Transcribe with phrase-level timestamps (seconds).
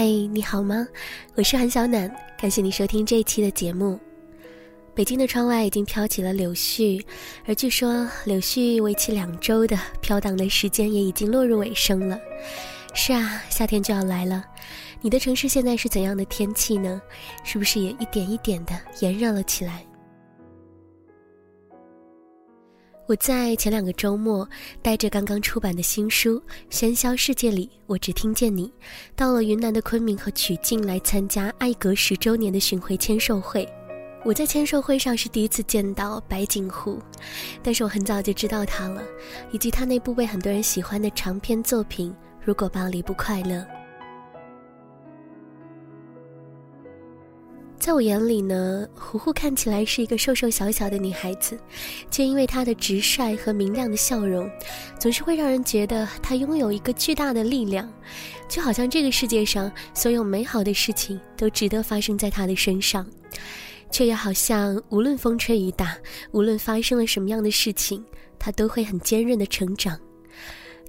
[0.00, 0.86] 嘿，你好吗？
[1.34, 2.08] 我是韩小暖，
[2.40, 3.98] 感谢你收听这一期的节目。
[4.94, 7.04] 北京的窗外已经飘起了柳絮，
[7.44, 12.16] 而据说柳絮为期两周的飘荡的时间也已经落入尾声了。
[12.94, 14.44] 是啊，夏天就要来了。
[15.00, 17.02] 你的城市现在是怎样的天气呢？
[17.42, 19.84] 是不是也一点一点的炎热了起来？
[23.08, 24.46] 我在前两个周末
[24.82, 26.38] 带着刚刚出版的新书
[26.70, 28.68] 《喧嚣世界里，我只听见你》，
[29.16, 33.66] 到了云南的昆明和曲靖来参加艾格十周年的巡回签售会。
[34.26, 37.00] 我在签售会上是第一次见到白景湖，
[37.62, 39.02] 但是我很早就知道他了，
[39.52, 42.10] 以及他那部被很多人喜欢的长篇作品
[42.44, 43.54] 《如果巴黎不快乐》。
[47.88, 51.58] 在我眼里呢，胡胡看起来是一个瘦瘦小小的女孩子，
[52.10, 54.46] 却因为她的直率和明亮的笑容，
[55.00, 57.90] 总是会让人觉得她拥有一个巨大的力量，
[58.46, 63.06] 就好像这个世界上所有美好的事情都值得发生在她的身上，
[63.90, 65.96] 却又好像无论风吹雨打，
[66.32, 68.04] 无论发生了什么样的事情，
[68.38, 69.98] 她都会很坚韧的成长，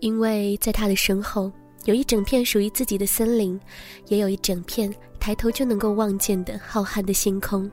[0.00, 1.52] 因为在她的身后
[1.84, 3.60] 有一整片属于自己的森林，
[4.08, 4.90] 也有一整片。
[5.26, 7.68] 抬头就能够望见的浩瀚的星空，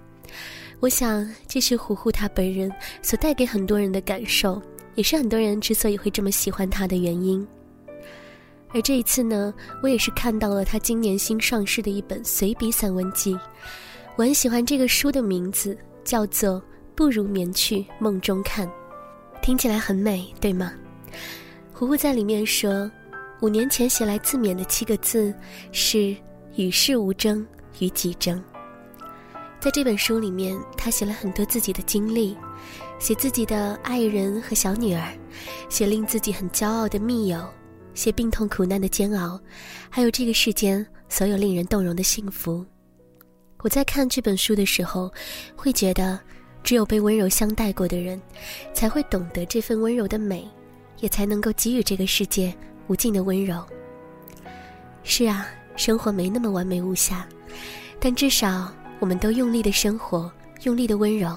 [0.80, 2.74] 我想这是虎虎他本人
[3.04, 4.60] 所带给很多人的感受，
[4.96, 7.48] 也是很多人之所以会这么喜欢他的原因。
[8.70, 13.38] 而这一次呢，我也是看到了他今年新上市的一本随笔散文集，
[14.16, 16.60] 我很喜欢这个书的名字，叫做
[16.96, 18.68] 《不如眠去梦中看》，
[19.44, 20.74] 听起来很美，对吗？
[21.72, 22.90] 虎虎在里面说，
[23.42, 25.32] 五年前写来自勉的七个字
[25.72, 26.18] 是。
[26.56, 27.46] 与世无争，
[27.80, 28.42] 与己争。
[29.60, 32.38] 在这本书里面，他写了很多自己的经历，
[33.00, 35.18] 写自己的爱人和小女儿，
[35.70, 37.42] 写令自己很骄傲的密友，
[37.94, 39.40] 写病痛苦难的煎熬，
[39.90, 42.66] 还有这个世间所有令人动容的幸福。
[43.60, 45.10] 我在看这本书的时候，
[45.56, 46.20] 会觉得，
[46.62, 48.22] 只有被温柔相待过的人，
[48.74, 50.46] 才会懂得这份温柔的美，
[51.00, 52.54] 也才能够给予这个世界
[52.88, 53.66] 无尽的温柔。
[55.04, 55.48] 是啊。
[55.76, 57.28] 生活没那么完美无瑕，
[58.00, 60.32] 但至少我们都用力的生活，
[60.64, 61.36] 用力的温柔，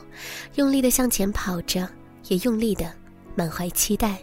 [0.57, 1.89] 用力的向前跑着，
[2.29, 2.93] 也用力的
[3.35, 4.19] 满怀期待。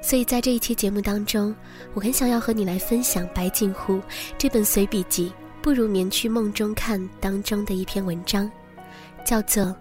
[0.00, 1.54] 所以在这一期节目当中，
[1.92, 4.00] 我很想要和你来分享白景湖
[4.38, 5.30] 这本随笔集
[5.60, 8.48] 《不如眠去梦中看》当中的一篇文章，
[9.24, 9.64] 叫做《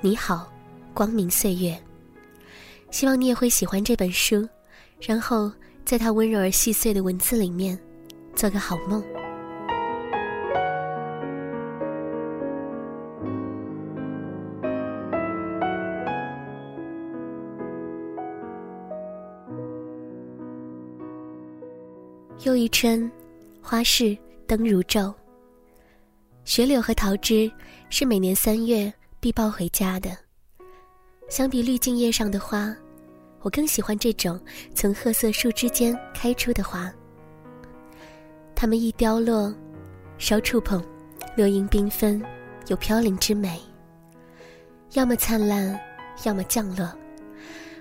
[0.00, 0.52] 你好，
[0.92, 1.70] 光明岁月》。
[2.90, 4.48] 希望你也会喜欢这本书，
[5.00, 5.52] 然后
[5.84, 7.78] 在它温柔而细碎的文字里面。
[8.38, 9.02] 做个好梦。
[22.44, 23.10] 又一春，
[23.60, 24.16] 花市
[24.46, 25.12] 灯如昼。
[26.44, 27.50] 雪柳和桃枝
[27.90, 30.16] 是每年三月必抱回家的。
[31.28, 32.72] 相比滤镜叶上的花，
[33.40, 34.40] 我更喜欢这种
[34.76, 36.88] 从褐色树枝间开出的花。
[38.60, 39.54] 它们一凋落，
[40.18, 40.82] 稍触碰，
[41.36, 42.20] 落英缤纷，
[42.66, 43.60] 有飘零之美。
[44.94, 45.78] 要么灿烂，
[46.24, 46.92] 要么降落，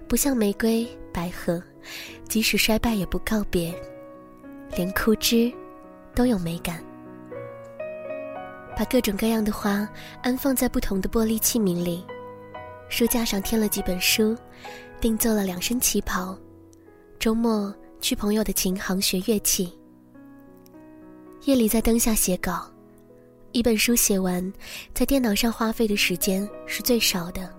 [0.08, 1.60] 不像玫瑰、百合，
[2.30, 3.74] 即使衰败也不告别，
[4.76, 5.52] 连枯枝
[6.14, 6.80] 都有美感。
[8.78, 9.90] 把各种各样的花
[10.22, 12.06] 安放在不同的玻璃器皿里，
[12.88, 14.38] 书架上添了几本书，
[15.02, 16.38] 定做了两身旗袍。
[17.18, 19.74] 周末去朋友的琴行学乐器。
[21.44, 22.70] 夜里在灯下写稿，
[23.52, 24.52] 一本书写完，
[24.94, 27.50] 在电脑上花费的时间是最少的。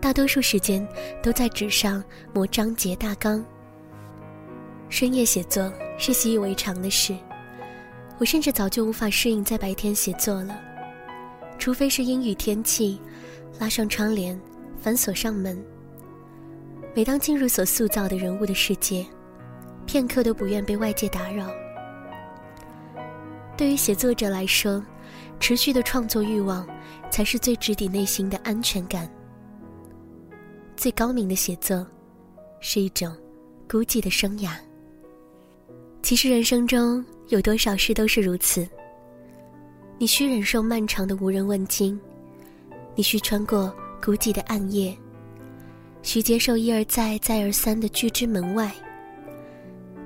[0.00, 0.86] 大多数时间
[1.22, 3.42] 都在纸上磨章节大纲。
[4.90, 7.16] 深夜写作是习以为常的事，
[8.18, 10.60] 我甚至早就无法适应在白天写作了。
[11.58, 13.00] 除非是阴雨天气，
[13.58, 14.38] 拉上窗帘，
[14.78, 15.60] 反锁上门。
[16.94, 19.04] 每当进入所塑造的人物的世界，
[19.86, 21.48] 片刻都不愿被外界打扰。
[23.56, 24.84] 对于写作者来说，
[25.40, 26.66] 持续的创作欲望
[27.10, 29.10] 才是最直抵内心的安全感。
[30.76, 31.86] 最高明的写作，
[32.60, 33.16] 是一种
[33.68, 34.50] 孤寂的生涯。
[36.02, 38.68] 其实人生中有多少事都是如此。
[39.98, 41.98] 你需忍受漫长的无人问津，
[42.94, 43.74] 你需穿过
[44.04, 44.94] 孤寂的暗夜，
[46.02, 48.70] 需接受一而再、再而三的拒之门外。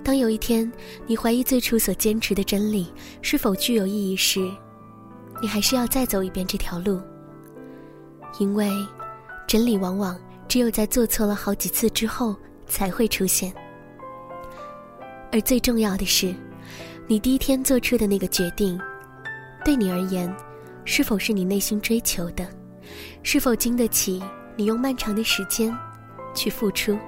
[0.03, 0.71] 当有一天
[1.07, 2.93] 你怀疑最初所坚持的真理
[3.23, 4.41] 是否具有意义时，
[5.41, 7.01] 你还是要再走一遍这条路。
[8.39, 8.71] 因为，
[9.47, 10.19] 真理往往
[10.49, 12.35] 只有在做错了好几次之后
[12.67, 13.53] 才会出现。
[15.33, 16.35] 而最重要的是，
[17.07, 18.81] 你第一天做出的那个决定，
[19.65, 20.35] 对你而言，
[20.85, 22.49] 是否是你内心追求的？
[23.23, 24.23] 是否经得起
[24.57, 25.77] 你用漫长的时间
[26.35, 26.99] 去付出？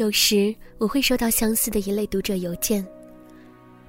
[0.00, 2.82] 有时我会收到相似的一类读者邮件，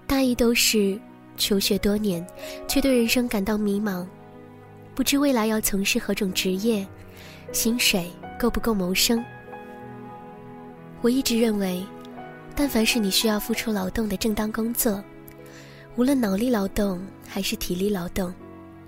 [0.05, 0.99] 大意都是
[1.37, 2.27] 求学多年，
[2.67, 4.05] 却对人生感到迷茫，
[4.93, 6.85] 不知未来要从事何种职业，
[7.53, 9.23] 薪水够不够谋生。
[10.99, 11.81] 我一直认为，
[12.57, 15.01] 但凡是你需要付出劳动的正当工作，
[15.95, 18.33] 无论脑力劳动还是体力劳动，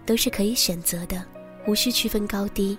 [0.06, 1.24] 都是可以选择的，
[1.68, 2.78] 无需区分高低，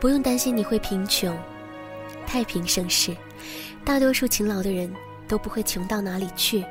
[0.00, 1.32] 不用担心你会贫穷。
[2.32, 3.12] 太平盛世，
[3.84, 4.88] 大多数勤劳的人
[5.26, 6.64] 都不会穷到哪里去。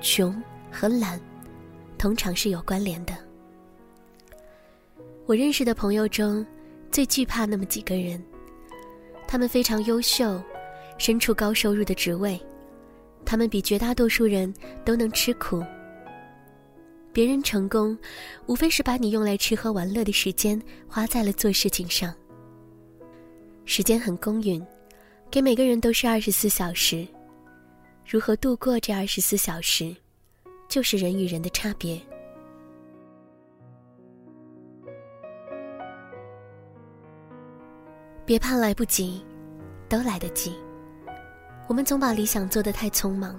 [0.00, 1.20] 穷和懒，
[1.96, 3.16] 通常是有关联的。
[5.26, 6.44] 我认识的朋友中，
[6.90, 8.20] 最惧怕那么几个人。
[9.28, 10.42] 他们非常优秀，
[10.98, 12.36] 身处高收入的职位，
[13.24, 14.52] 他们比绝大多数人
[14.84, 15.62] 都能吃苦。
[17.12, 17.96] 别人成功，
[18.46, 22.12] 无非是把你用来吃喝玩乐的时间花在了做事情上。
[23.68, 24.66] 时间很公允，
[25.30, 27.06] 给每个人都是二十四小时。
[28.06, 29.94] 如何度过这二十四小时，
[30.70, 32.00] 就是人与人的差别。
[38.24, 39.22] 别怕来不及，
[39.86, 40.56] 都来得及。
[41.66, 43.38] 我们总把理想做得太匆忙。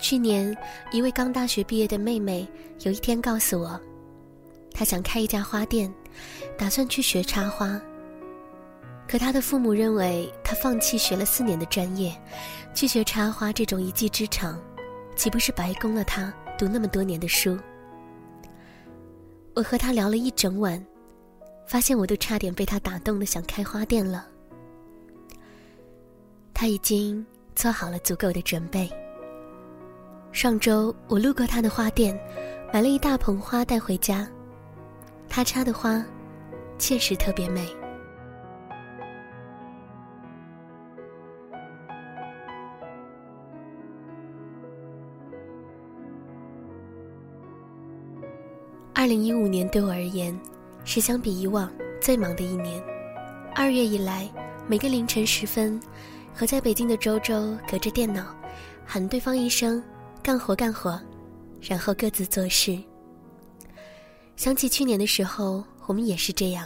[0.00, 0.56] 去年，
[0.92, 2.48] 一位刚大学毕业的妹妹
[2.84, 3.78] 有一天告诉我，
[4.72, 5.92] 她想开一家花店，
[6.56, 7.82] 打算去学插花。
[9.10, 12.16] 可他的父母认为他放弃学了四年的专业，
[12.72, 14.56] 去学插花这种一技之长，
[15.16, 17.58] 岂不是白供了他读那么多年的书？
[19.56, 20.80] 我和他聊了一整晚，
[21.66, 24.28] 发现我都差点被他打动的想开花店了。
[26.54, 27.26] 他已经
[27.56, 28.88] 做好了足够的准备。
[30.30, 32.16] 上周我路过他的花店，
[32.72, 34.24] 买了一大捧花带回家，
[35.28, 36.00] 他插的花
[36.78, 37.68] 确实特别美。
[49.10, 50.38] 零一五年对我而言，
[50.84, 51.68] 是相比以往
[52.00, 52.80] 最忙的一年。
[53.56, 54.30] 二月以来，
[54.68, 55.80] 每个凌晨时分，
[56.32, 58.32] 和在北京的周周隔着电脑，
[58.86, 59.82] 喊对方一声
[60.22, 60.96] “干活干活”，
[61.60, 62.78] 然后各自做事。
[64.36, 66.64] 想起去年的时候，我们也是这样。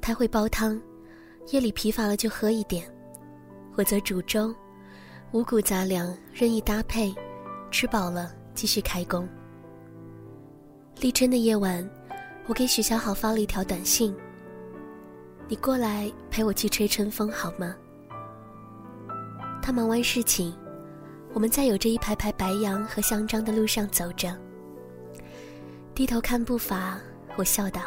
[0.00, 0.76] 他会煲汤，
[1.52, 2.82] 夜里疲乏了就喝一点；
[3.76, 4.52] 我则煮粥，
[5.30, 7.14] 五谷杂粮任意搭配，
[7.70, 9.28] 吃饱了继续开工。
[11.00, 11.88] 立春的夜晚，
[12.48, 14.12] 我给许小好发了一条短信
[15.46, 17.72] ：“你过来陪我去吹春风好吗？”
[19.62, 20.52] 他忙完事情，
[21.32, 24.36] 我们在有着一排排白杨和香樟的路上走着。
[25.94, 26.98] 低头看步伐，
[27.36, 27.82] 我笑道：“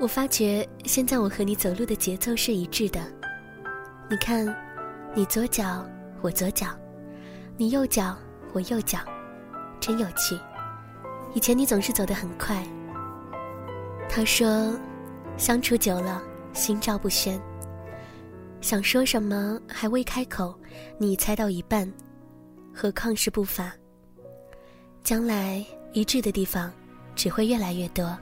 [0.00, 3.00] 我发觉现在我和你走路的节奏是一致的。
[4.10, 4.52] 你看，
[5.14, 5.86] 你左脚，
[6.22, 6.70] 我左脚；
[7.56, 8.18] 你右脚，
[8.52, 8.98] 我右脚，
[9.78, 10.36] 真有趣。”
[11.32, 12.62] 以前你总是走得很快。
[14.08, 14.74] 他说，
[15.36, 16.20] 相处久了，
[16.52, 17.40] 心照不宣。
[18.60, 20.54] 想说什么还未开口，
[20.98, 21.90] 你猜到一半，
[22.74, 23.72] 何况是步伐？
[25.02, 26.70] 将来一致的地方
[27.14, 28.18] 只会越来越多。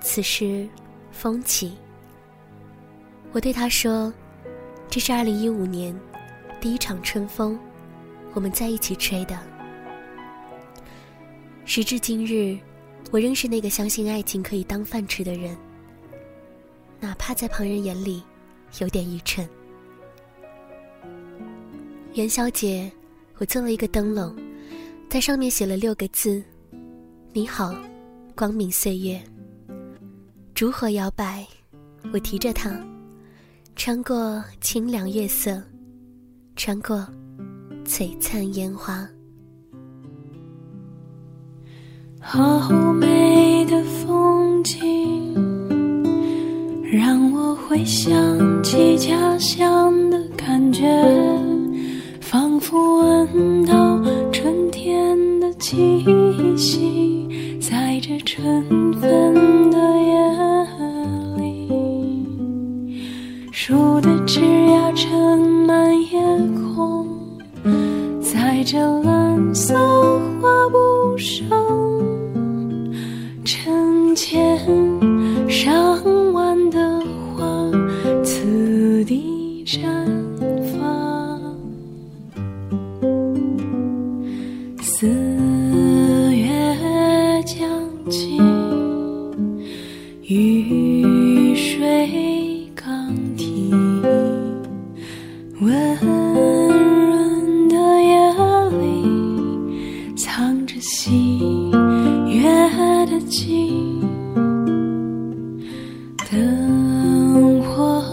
[0.00, 0.68] 此时，
[1.12, 1.76] 风起。
[3.30, 4.12] 我对他说
[4.90, 5.94] ：“这是二零一五年
[6.60, 7.58] 第一场春风，
[8.34, 9.38] 我们在一起吹的。”
[11.64, 12.58] 时至今日，
[13.10, 15.56] 我仍是那个相信爱情可以当饭吃的人，
[17.00, 18.22] 哪怕在旁人眼里
[18.80, 19.48] 有点愚蠢。
[22.14, 22.90] 元宵节，
[23.38, 24.36] 我做了一个灯笼，
[25.08, 26.42] 在上面写了六个字
[27.32, 27.74] ：“你好，
[28.34, 29.20] 光明岁月。”
[30.52, 31.46] 烛火摇摆，
[32.12, 32.70] 我提着它，
[33.76, 35.62] 穿过清凉月色，
[36.56, 37.06] 穿过
[37.84, 39.08] 璀璨烟花。
[42.24, 45.34] 好美的风景，
[46.90, 48.12] 让我回想
[48.62, 50.86] 起家乡的感觉，
[52.20, 54.00] 仿佛闻到
[54.30, 55.76] 春天的气
[56.56, 58.64] 息，在这春
[58.94, 60.66] 分的夜
[61.36, 61.68] 里，
[63.50, 66.18] 树的枝桠撑满夜
[66.72, 67.06] 空，
[68.20, 69.74] 在这蓝色
[70.40, 71.61] 画布上。
[95.72, 95.96] 温
[96.68, 98.12] 润的夜
[98.78, 101.70] 里，藏着喜
[102.28, 102.42] 悦
[103.06, 103.98] 的景。
[106.30, 108.04] 灯火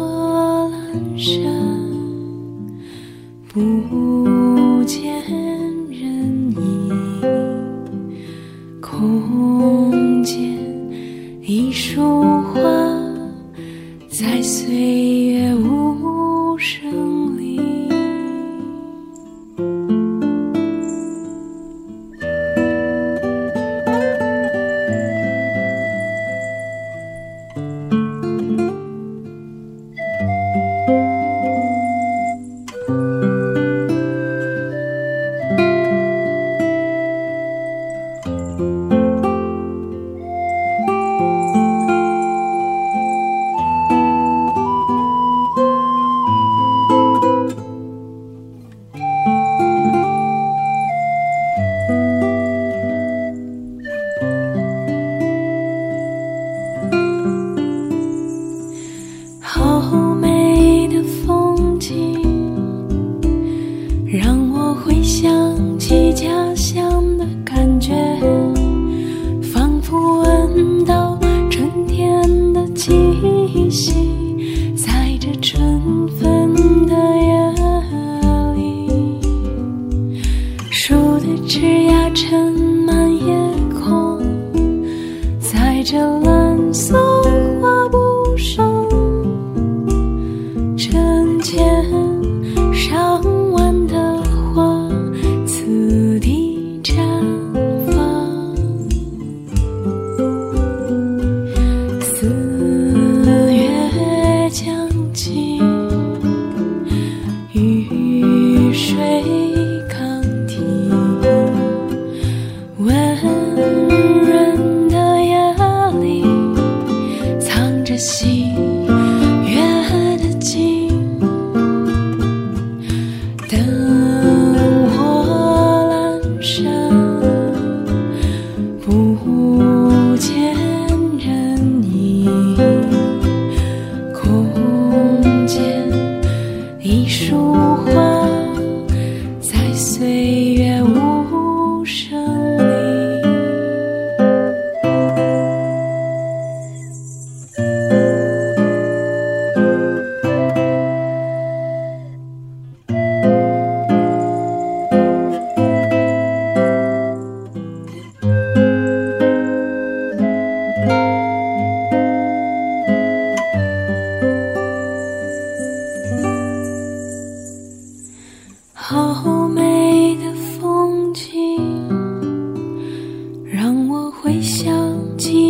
[0.93, 1.27] 阑珊，
[3.51, 6.61] 不见人影，
[8.79, 10.37] 空间
[11.41, 12.01] 一束
[12.53, 12.61] 花，
[14.09, 15.38] 在岁月。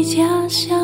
[0.09, 0.78] 家乡。